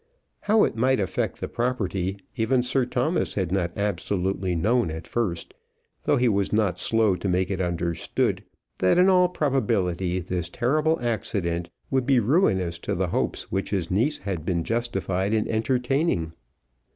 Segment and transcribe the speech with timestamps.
[0.39, 5.53] How it might affect the property even Sir Thomas had not absolutely known at first;
[6.05, 8.43] though he was not slow to make it understood
[8.79, 13.91] that in all probability this terrible accident would be ruinous to the hopes which his
[13.91, 16.33] niece had been justified in entertaining.